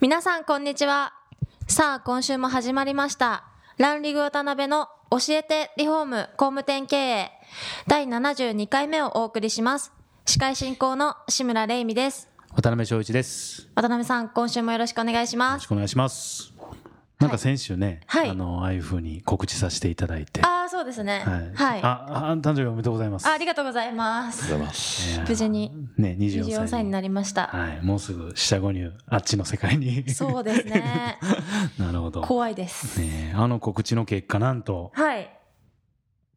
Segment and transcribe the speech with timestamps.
[0.00, 1.12] 皆さんこんにちは。
[1.68, 3.44] さあ今週も始まりました。
[3.76, 7.30] ランリグ渡辺の教えてリフォーム工務店経営。
[7.86, 9.92] 第72回目をお送りします。
[10.24, 12.30] 司会進行の志村玲美です。
[12.54, 13.64] 渡辺翔一です。
[13.64, 15.58] よ渡辺さん今週もよろしくお願いします。
[15.58, 16.49] ろしくお願いします。
[17.20, 18.30] なんか先週ね、はい。
[18.30, 21.22] あのああいう風に告知させていただいて、ああそうですね。
[21.26, 23.28] はい、はい、あああ誕生日おめでとうございます。
[23.28, 24.48] ありがとうございます。
[24.48, 25.70] いや無事に。
[25.98, 28.90] ね24歳24歳になりました、はい、もうすぐ下五入。
[29.06, 30.08] あっちの世界に。
[30.08, 31.18] そうですね。
[31.78, 32.22] なるほど。
[32.22, 32.98] 怖いです。
[32.98, 34.90] ねあの告知の結果なんと。
[34.94, 35.30] はい。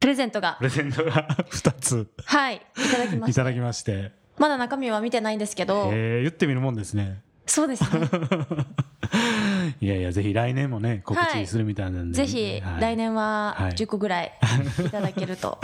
[0.00, 0.56] プレゼントが。
[0.58, 1.28] プレゼントが。
[1.48, 2.08] 二つ。
[2.24, 2.56] はい。
[2.56, 7.22] いただきましたいただきまして、まだ中身は見てないんですけど、えー、言ってみるもんですね。
[7.46, 8.08] そうですね。
[9.80, 11.44] いやいやぜひ来年もね告はい。
[11.46, 13.72] 知するみたいなんで、ぜひはい来年ははい。
[13.72, 14.32] 10個ぐらい
[14.86, 15.58] いただけると、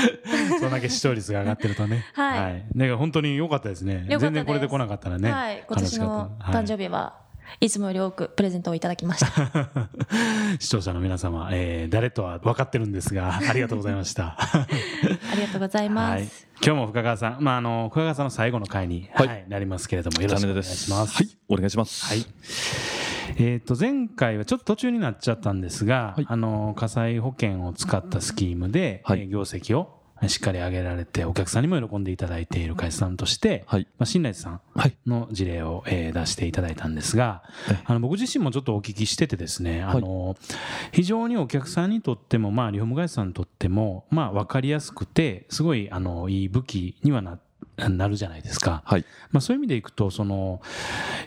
[0.60, 2.04] そんだけ視聴率が上がってるとね。
[2.14, 2.64] はい。
[2.76, 4.04] だから本当に良かったですね。
[4.08, 5.30] 全然これで来なかったらね。
[5.30, 5.64] はい。
[5.66, 6.82] 今年の誕生日。
[6.82, 7.21] 日は
[7.60, 9.70] いつもより多くプレゼントをいただきました
[10.58, 14.36] 視聴者の皆様、えー誰とは分かってるんですが、 ありがとうございました。
[14.40, 14.66] あ
[15.34, 16.48] りがとうございまはいす、。
[16.64, 21.16] 今日も深川さん、まあ、あの、深川さんの最後の回に、ははいい、なりますけれども、よろしくお願いします。
[21.16, 22.06] はい、お願いします。
[22.06, 22.24] はい。
[23.36, 37.82] えっ、と、前回はちょっと途中になっちゃったんですが、はいあの、火災保険を使ったスキームで、はいえー業績をしっかり上げられて、お客さんにも喜んでいただいている会社さんとして、はい、まあ、新内さんはい、の事例を、えー出していただいたんですが、はい。
[37.84, 40.36] あの僕自身もちょっとお聞きしててですね、あの
[40.92, 47.38] 非常にお客さんにとっても、まあ、リフォーム会社さんにとっても、まあ、分かりやすくてすごいあのいい武器にはな
[47.88, 50.60] なるじゃないですか、はい、まあ、そういう意味でいくとその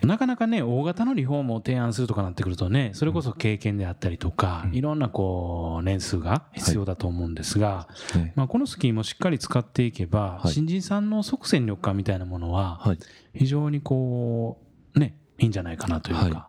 [0.02, 8.32] なかなかね大型のリフォームを提案するとかなってくるとねそれこそ経験であったりとか、いろんなこう年数が必要だと思うんですが、ね。
[8.34, 10.52] まあ、このスキームをしっかり使っていけば、はい。
[10.52, 12.98] 新人さんの即戦力感みたいなものは、はい、
[13.34, 14.58] 非常にこ
[14.94, 16.48] うねいいんじゃないかなというか、は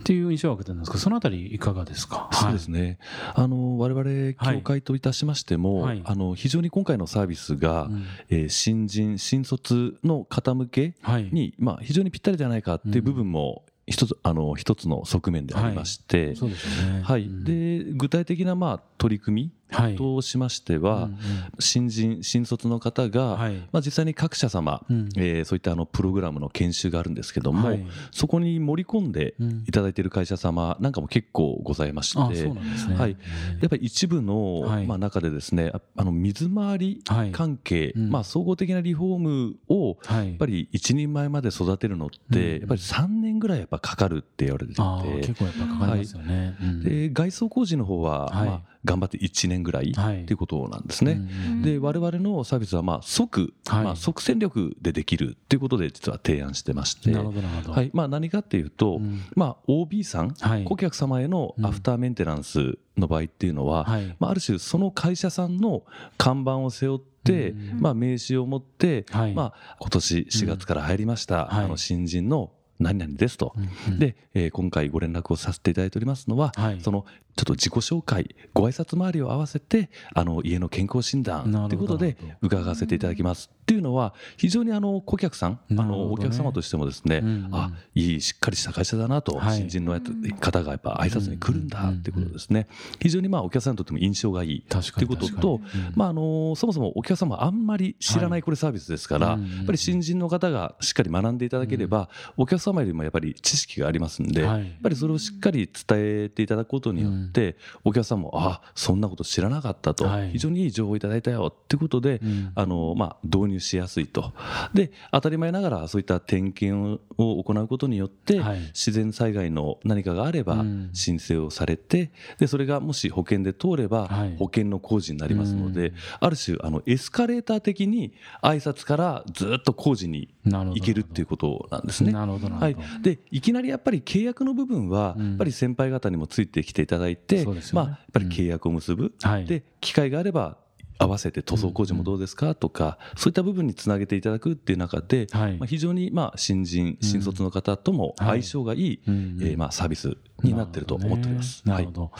[0.00, 2.28] っていう印象を受けてるんですけどそのあたりいかがですか？
[2.32, 2.98] そうですね。
[3.34, 6.02] あの我々協会といたしましても、はい。
[6.04, 8.04] あの非常に今回のサービスが、はい、うん。
[8.30, 11.28] えー新人新卒の方向けはい。
[11.32, 17.02] にまあ非常にぴったりじゃないかっていう部分も一つあの一つの側面でありまして、そうですよね。
[17.02, 17.24] はい。
[17.24, 17.44] うん。
[17.44, 19.55] で具体的なまあ取り組はいみ
[19.96, 21.10] としましては、
[21.58, 23.54] 新人新卒の方が、はい。
[23.72, 25.08] まあ実際に各社様、うん。
[25.16, 27.86] えーそういったあのプログラムの研修があるんですけども、はい。
[28.10, 29.64] そこに盛り込んでうん。
[29.66, 32.96] いただいている会社様なんかも結構ございまして、うなんね。
[32.96, 33.16] はい。
[33.60, 34.86] やっぱり一部の、はい。
[34.86, 37.32] まあ、中でですねああの水回りはい。
[37.32, 38.10] 関係、うん。
[38.10, 40.28] まあ、総合的なリフォームをはい。
[40.28, 42.60] やっぱり一人前まで育てるのって、うん。
[42.60, 44.82] やっぱり3年ぐらいやっぱかかるって言われてて。
[45.26, 46.82] 結構やっぱかかりますよね、うん。
[46.82, 48.48] で外装工事の方は、はい。
[48.48, 51.12] まあ、頑張って1年ぐらいってはいいうことなんですね。
[51.12, 53.84] うんで我々のサービスはまあ即、はい。
[53.84, 57.90] まあ、即戦力でできるっていうことで実は提案してまして、はい。
[57.92, 59.22] まあ、何かっていうと、うん。
[59.34, 60.64] まあ、OB さん、はい。
[60.64, 64.16] 顧客様へのアフターメンテナンスの場合っていうのは、はい。
[64.18, 65.82] まあ、ある種その会社さんの
[66.16, 69.34] 看板を背負って、うんまあ、名刺を持って、はい。
[69.34, 71.64] まあ、今年4月から入りました、はい。
[71.64, 73.54] あの新人の何々ですと。
[73.56, 73.60] う
[73.90, 73.98] んうん。
[73.98, 76.80] で、えー今回ご連絡をさせていただいておりますのは、はい。
[76.80, 77.04] その
[77.36, 85.76] ちょっと自己紹介ご挨拶回りを合わせてあの家の健康診断ということで伺わせていただきますっていうのは非常にあの顧客さん、ね。
[85.76, 89.56] のお客様としてもですね、うんうんあいいしっかりした会社だなと、はい。
[89.56, 90.00] 新人の
[90.40, 92.68] 方がやっぱ挨拶に来るんだっていうことですね、
[93.00, 95.60] 非常にまあお客さんにとっても印象がいいということと
[95.96, 104.60] まああのそもそもお客様あんまり知らないこれサービスですから、はいやっぱり新人の方がしっかり学んでいただければ、お客様よりもやっぱり知識がありますんで、はい。
[104.60, 110.30] やっぱりそれをしっかり伝えていただくことによって、お客さんもあそんなこと知らなかったと、はい。
[110.32, 112.52] 非常にいい情報をいただいたよってことで、うん。
[112.54, 114.32] あのまあ、導入しやすいと。
[114.74, 118.58] で当たり前ながらそういった点検を行うことによって、はい。
[118.68, 120.90] 自然災害の何かがあればうん。
[120.92, 124.36] 申請をされてでそれがもし保険で通ればはい。
[124.36, 125.94] 保険の工事になりますので、うん。
[126.20, 128.12] ある種あのエスカレーター的に
[128.42, 132.12] 挨拶からずっと工事に行けるっていうことなんですね。
[132.12, 132.76] はい。
[133.02, 135.28] でいきなりやっぱり契約の部分は、うん。
[135.30, 137.62] やっぱり先輩方にもついてきていただいて、ね。
[137.72, 139.44] まあ、やっぱり契約を結ぶ、はい。
[139.46, 140.58] で機会があれば
[140.98, 142.54] 合わせて塗装工事もどうですか？
[142.54, 145.56] とか、そういった部分につなげていただくっていう中で、はい。
[145.58, 149.38] まあ、非常にまあ新人、新卒の方とも相性がいい、うん。
[149.40, 151.62] えーまあサービスになってると思っております。
[151.64, 152.12] なるほど、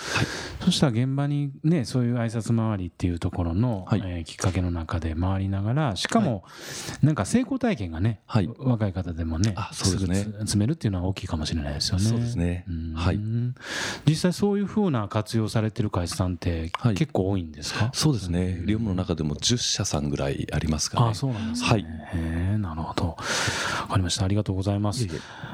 [0.65, 4.03] そしたら現場にねそういう挨拶回りっていうところの、はい。
[4.05, 6.45] えーきっかけの中で回りながらしかも、
[7.03, 8.51] なんか成功体験がね、はい。
[8.59, 10.25] 若い方でもねあそうですね。
[10.41, 12.05] 詰めるっていうのは大きいかもしれないですよね。
[12.05, 12.65] そうですね。
[12.69, 12.95] うん。
[12.95, 13.21] はい。
[14.07, 16.95] 実際そういうふうな活用されてる会社さんってはい。
[16.95, 21.11] 結構多いんですか、そうですね、リオムの中でも10社さんぐらいありますかね。
[21.11, 21.69] あそうなんですね。
[21.69, 21.87] はい
[23.97, 24.25] かりました。
[24.25, 25.07] ありがとうございます。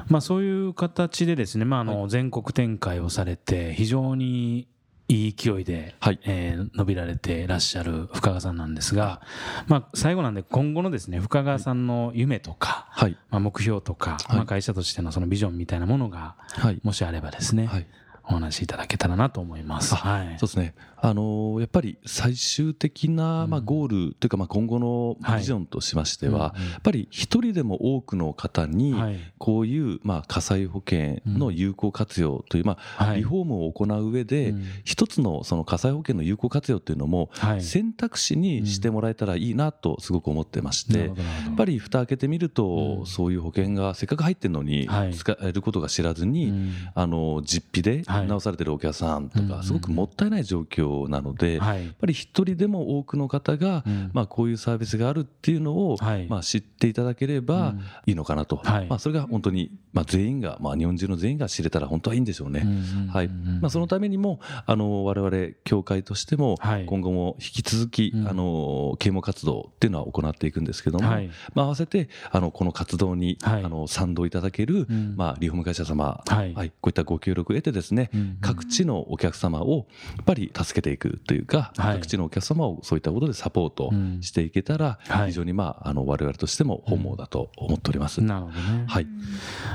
[0.07, 4.67] まあそういう形でですね、まああの全国展開をされて非常に
[5.09, 6.19] いい勢いで、はい。
[6.23, 9.21] えー伸びられてらっしゃる深川さんなんですが、
[9.67, 14.37] まあ最後なんで今後のですね深川さんの夢とか、はい、まあ目標とか、はい。
[14.37, 17.87] まあ会社としてのそのビジョンみたいなものがはい、もしあればですね、はい、
[18.25, 19.93] お話しいただけたらなと思います。
[19.93, 20.27] あはい。
[20.39, 20.73] そうですね。
[21.01, 29.19] あのーやっぱり最終的なまあゴールというかまあ今後のビジョンとしましては、やっぱり一人でも多くの方にはい。
[29.37, 33.17] こういうまあ火災保険の有効活用というまあはい。
[33.17, 34.63] リフォームを行う上でうん。
[34.85, 37.61] 一つのその火災保険の有効活用というのもはい。
[37.61, 41.11] 選択肢にしてもらえたらいいなとすごく思ってましてや
[41.51, 43.05] っぱり蓋開けてみるうとん。
[43.05, 45.13] そういう保険がせっかく入ってるのにはい。
[45.13, 46.71] 使えることが知らずにうん。
[46.95, 51.87] あの実費ではい直されてるお客さんとうんかすごくもったいない状況なのでやっはい。
[51.99, 54.11] ぱり一人でも多くの方がうん。
[54.13, 56.27] まあこういうサービスがあるっていうのをはい。
[56.27, 57.79] まあ知っていただければうん。
[58.05, 58.57] いいのかなと。
[58.57, 58.87] はい。
[58.87, 62.65] まあそれが本当にまあ全員がまあ日本中の全員が知れたら本当はいいんでしょうね。
[63.11, 63.27] はい。
[63.27, 66.85] まあ、そのためにもあの我々協会としてもはい。
[66.85, 68.27] 今後も引き続きうん。
[68.27, 71.29] あの啓蒙活動っていうのは行っていくんですけども、はい。
[71.55, 73.63] まあ、合わせてあのこの活動にあはい。
[73.63, 75.13] の賛同いただけるうん。
[75.15, 76.53] まあリフォーム会社様はい。
[76.53, 76.69] はい。
[76.81, 81.95] こういったご協力を得てですねうん各地のお客様をやっぱり助けていくというかはい。
[81.95, 88.21] 各地のお客様をそういったことでサポートうんしていけたらはい非常にまああの我々としても本望だと思っております。
[88.21, 88.85] なるほどね。
[88.87, 89.07] はい。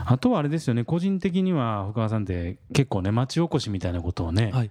[0.07, 4.71] あとはあれですよね、個人的には深川さんって結構ね、町おこしみたいなことをね、はい。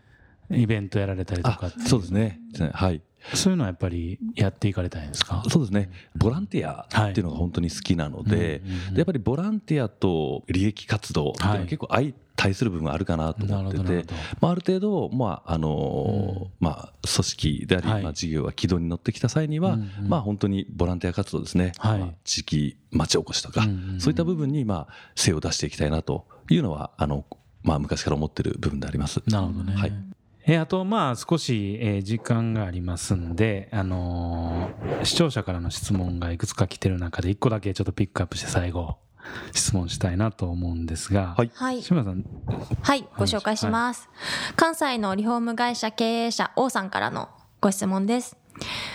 [0.52, 2.40] イベントやられたりとあかそうですね。
[2.74, 3.02] はい。
[3.34, 5.44] そういうのはやっぱりやっていかれたいんですか？
[5.50, 5.90] そうですね。
[6.16, 8.62] ボランティアっていうのが本当に好きなので,、
[8.96, 11.68] やっぱりボランティアと利益活動っていうのははい。
[11.68, 14.14] 結構相対する部分あるかなと思ってて。
[14.40, 16.52] まあ、ある程度、まああのうん。
[16.60, 18.04] まあ、組織であり、はい。
[18.04, 22.00] まあ、事業が軌道に乗ってきた際には、まあ、本当にボランティア活動ですね、はい。
[22.00, 27.26] まあ地域町おこしとか、うんそういった部分に、まあ、精を出していきたいなというのはあの、
[27.64, 29.22] まあ、昔から思ってる部分であります。
[29.28, 29.74] なるほどね。
[29.76, 29.94] はい。
[30.50, 38.98] えあとまあ少し、えー時間がありますんで、あのー視聴者からの質問がいくつか来てる中で一個だけちょっとピックアップして最後
[39.54, 41.82] 質問したいなと思うんですが、はいはい。
[41.82, 42.24] 志村さん
[42.82, 44.10] はい、ご紹介します。
[44.56, 47.30] 関西のリフォーム会社経営者王さんからの
[47.60, 48.38] ご質問です。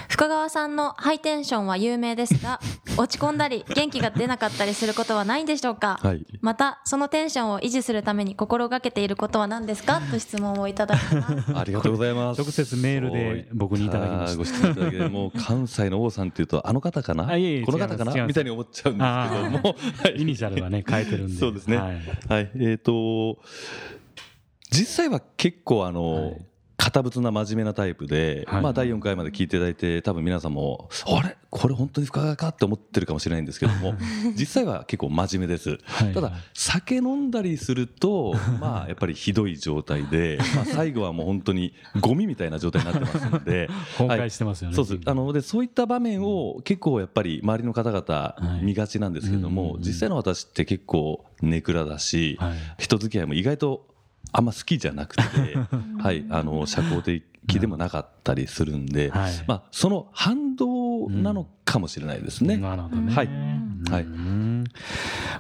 [0.09, 2.61] 深川さんのハイテンションは有名ですが、
[2.99, 6.27] 落ち込んだり元気が出なかったりすることはないんでしょうか、はい。
[6.43, 10.01] また、そのテンションを維持するために心がけていることは何ですか？
[10.11, 11.53] と質問をいただきます。
[11.57, 12.41] ありがとうございます。
[12.43, 14.37] 直接メールで僕にいただきました。
[14.37, 17.29] ご質問いただけて、もう関西の王さんっていうと、あの方かな？
[17.29, 18.27] あいえいえこの方かな？
[18.27, 19.77] みたいに思っちゃうんですけども。
[20.05, 20.21] はい。
[20.21, 21.39] イニシャルはね変えてるんで。
[21.39, 21.77] そうですね。
[21.79, 22.01] はい。
[22.29, 22.51] はい。
[22.57, 23.39] えっ、と、
[24.71, 26.47] 実際は結構あの、はい
[26.83, 28.63] 堅物な真面目なタイプで、はい。
[28.63, 31.37] まあ第4回まで聞いていただいて多分皆さんもあれ？
[31.49, 33.95] これ本当に深川かって思ってるかもしれないんですけども
[34.35, 36.13] 実際は結構真面目です、はい。
[36.13, 45.01] ただ酒飲んだりするとまあやっぱりひどい状態で、まあ、最後はもう本当にゴミみたいな状態になってますので 崩壊してますよね、そうです。
[45.05, 48.65] あのでそういった場面を結構やっぱり周りの方々い。
[48.65, 52.53] 見がちなんですけども、実際の私って結構ネクラだし、はい。
[52.79, 53.92] 人付き合いも意外と
[54.31, 55.23] あんま好きじゃなくて、
[55.99, 57.23] はい、あの社交的
[57.61, 62.57] でもなかったりするんで、はいまあ、その反動なのかもしれないですね。
[62.57, 63.15] なるほどね。
[63.15, 64.07] はいうんはい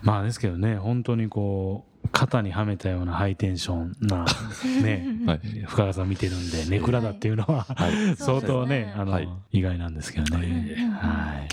[0.03, 4.27] まあですけどね、本当にこう、肩にはめたようなハイテンションな、
[4.83, 10.77] ね、はい深川さん見てるんで、ネクラだっていうのは、はい 相当ね、あの、はい意外なんですけどね。
[11.01, 11.49] はい。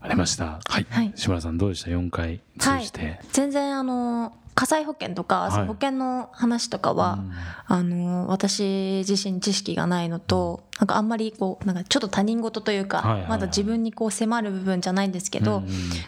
[0.00, 0.60] ありました。
[0.68, 1.12] はいはい。
[1.14, 3.20] 志村さんどうでした ?4 回通じて。
[3.32, 7.18] 全然あの、火災保険とか、はいその保険の話とかは、
[7.66, 15.62] あの、私自身知識がないのと、なんかあんまりこう、なんかちょっと他人事というか、はいはいはいまだ自分にこう迫る部分じゃないんですけど、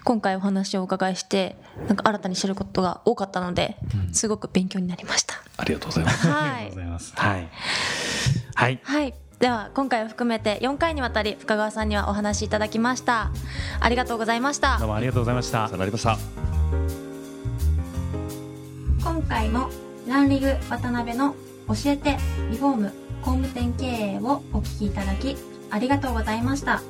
[0.05, 1.57] 今回お話をお伺いして、
[1.89, 3.77] なんか新たに知ることが多かったので、
[4.09, 5.35] うんすごく勉強になりました。
[5.57, 6.27] ありがとうございます。
[6.29, 6.77] はいありがとうご。
[6.77, 7.13] ざいます。
[7.17, 7.49] はい。
[8.55, 8.81] はい。
[8.83, 9.15] はい。
[9.39, 13.31] では、今回を含めて4回にわたり深川さんにはお話しいただきました。
[13.81, 14.89] ありがとうございましたどう。
[14.89, 15.77] もありがとうございましたさあ。
[15.77, 16.56] なりました。
[19.07, 19.71] 今回も
[20.09, 21.37] ランリグ渡辺の
[21.69, 22.17] 教えて
[22.51, 25.37] リフォーム工務店経営をお聞きいただき
[25.71, 26.83] ありがとうございました。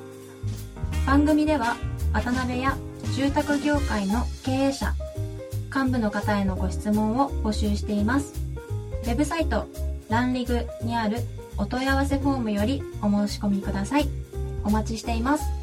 [1.06, 1.76] 番組では
[2.14, 2.74] 渡辺や
[3.14, 4.94] 住宅業界の経営者
[5.72, 8.32] 幹部の方へのご質問を募集しています。
[9.04, 9.68] ウェブサイト
[10.08, 11.18] ランリグにある
[11.58, 14.08] お問い合わせフォームよりお申し込みください。
[14.64, 15.55] お待ちしています。